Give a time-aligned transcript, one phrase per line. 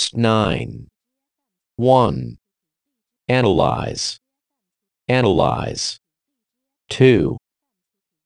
[0.00, 0.86] List 9.
[1.76, 2.38] 1.
[3.28, 4.18] Analyze.
[5.08, 5.98] Analyze.
[6.88, 7.36] 2.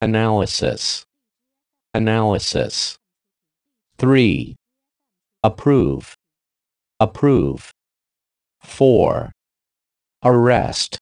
[0.00, 1.04] Analysis.
[1.92, 2.96] Analysis.
[3.98, 4.54] 3.
[5.42, 6.14] Approve.
[7.00, 7.72] Approve.
[8.62, 9.32] 4.
[10.22, 10.98] Arrest.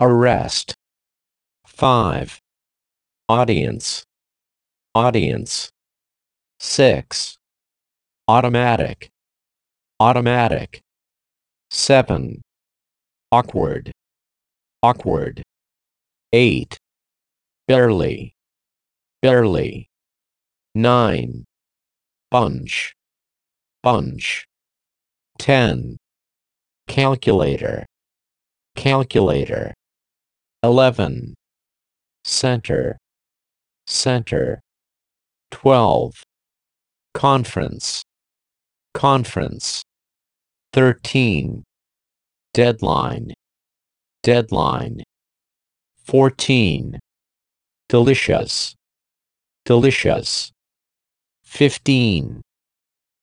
[0.00, 0.74] Arrest.
[1.66, 2.40] 5.
[3.28, 4.02] Audience.
[4.94, 5.70] Audience.
[6.58, 7.36] 6.
[8.26, 9.10] Automatic.
[10.00, 10.80] Automatic.
[11.70, 12.42] 7.
[13.30, 13.92] Awkward.
[14.82, 15.42] Awkward.
[16.32, 16.76] 8.
[17.68, 18.34] Barely.
[19.22, 19.86] Barely.
[20.74, 21.44] 9.
[22.30, 22.92] Bunch.
[23.84, 24.44] Bunch.
[25.38, 25.96] 10.
[26.88, 27.86] Calculator.
[28.74, 29.74] Calculator.
[30.64, 31.34] 11.
[32.24, 32.98] Center.
[33.86, 34.60] Center.
[35.52, 36.14] 12.
[37.14, 38.02] Conference.
[38.94, 39.82] Conference.
[40.72, 41.64] 13.
[42.54, 43.32] Deadline.
[44.22, 45.02] Deadline.
[46.04, 46.98] 14.
[47.88, 48.74] Delicious.
[49.64, 50.52] Delicious.
[51.42, 52.40] 15.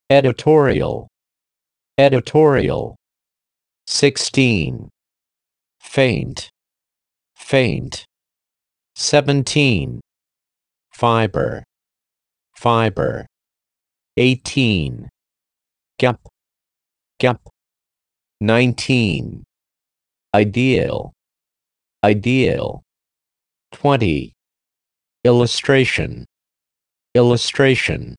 [0.10, 1.08] Editorial.
[1.98, 2.96] Editorial.
[3.88, 4.90] 16.
[5.80, 6.50] Faint.
[7.36, 8.06] Faint.
[8.96, 10.02] 17.
[10.92, 11.64] Fiber.
[12.56, 13.26] Fiber.
[14.18, 15.10] 18.
[16.02, 16.20] Gap.
[17.20, 17.40] Gap.
[18.40, 19.44] 19.
[20.34, 21.14] Ideal.
[22.04, 22.82] Ideal.
[23.74, 24.34] 20.
[25.24, 26.26] Illustration.
[27.14, 28.16] Illustration.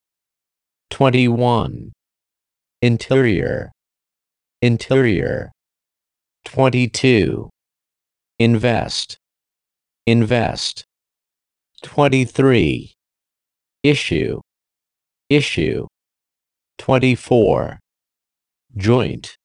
[0.91, 1.91] 21.
[2.81, 3.73] Interior.
[4.61, 5.51] Interior.
[6.45, 7.49] 22.
[8.39, 9.17] Invest.
[10.07, 10.85] Invest.
[11.81, 12.93] 23.
[13.83, 14.39] Issue.
[15.29, 15.87] Issue.
[16.83, 17.79] 24.
[18.75, 19.37] Joint.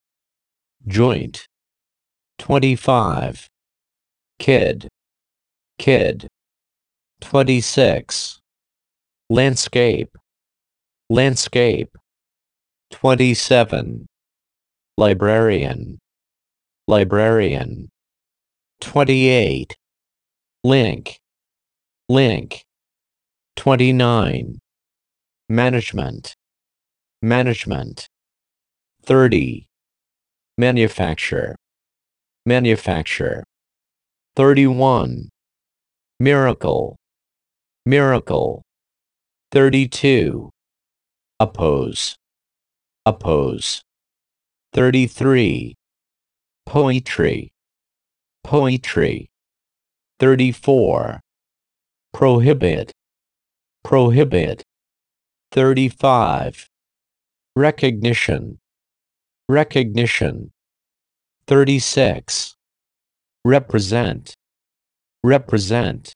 [0.89, 1.47] Joint.
[2.41, 3.47] 25.
[4.41, 4.89] Kid.
[5.78, 6.27] Kid.
[7.20, 8.40] 26.
[9.30, 10.18] Landscape.
[11.08, 11.96] Landscape.
[12.90, 14.07] 27.
[14.96, 15.98] Librarian.
[16.89, 17.89] Librarian.
[18.80, 19.77] 28.
[20.64, 21.20] Link.
[22.08, 22.64] Link.
[23.55, 24.58] 29.
[25.48, 26.35] Management.
[27.23, 28.06] Management.
[29.02, 29.67] 30.
[30.56, 31.56] Manufacture.
[32.46, 33.42] Manufacture.
[34.36, 35.29] 31.
[36.20, 36.96] Miracle.
[37.84, 38.62] Miracle.
[39.51, 40.51] 32.
[41.40, 42.14] Oppose.
[43.05, 43.83] Oppose.
[44.74, 45.74] 33.
[46.67, 47.50] Poetry.
[48.45, 49.27] Poetry.
[50.20, 51.18] 34.
[52.12, 52.92] Prohibit.
[53.83, 54.62] Prohibit.
[55.50, 56.68] 35.
[57.57, 58.59] Recognition.
[59.48, 60.51] Recognition.
[61.47, 62.55] 36.
[63.45, 64.35] Represent.
[65.25, 66.13] Represent.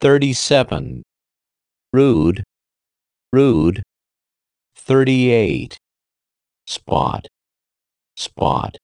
[0.00, 1.02] 37.
[1.92, 2.44] Rude.
[3.32, 3.82] Rude.
[4.76, 5.78] 38.
[6.66, 7.26] Spot.
[8.16, 8.76] Spot.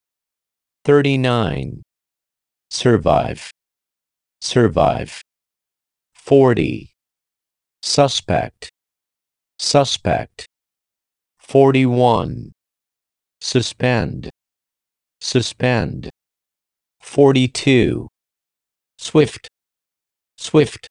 [0.84, 1.82] 39.
[2.70, 3.50] Survive.
[4.40, 5.20] Survive.
[6.14, 6.90] 40.
[7.82, 8.70] Suspect.
[9.58, 10.49] Suspect.
[11.50, 12.52] 41.
[13.40, 14.30] Suspend.
[15.20, 16.08] Suspend.
[17.02, 18.06] 42.
[18.96, 19.48] Swift.
[20.38, 20.86] Swift.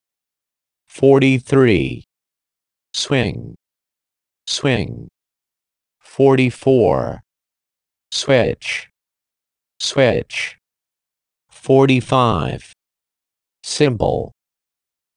[0.90, 2.04] 43.
[2.94, 3.56] Swing.
[4.48, 5.08] Swing.
[6.02, 7.22] 44.
[8.12, 8.90] Switch.
[9.80, 10.58] Switch.
[11.50, 12.74] 45.
[13.64, 14.34] Symbol.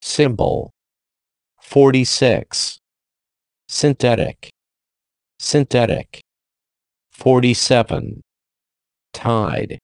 [0.00, 0.70] Symbol.
[1.60, 2.78] 46.
[3.66, 4.53] Synthetic.
[5.44, 6.20] Synthetic.
[7.10, 8.20] 47.
[9.12, 9.78] Tide.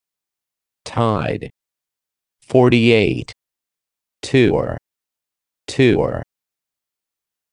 [0.85, 1.51] Tide.
[2.41, 3.33] 48.
[4.23, 4.79] Tour.
[5.67, 6.23] Tour.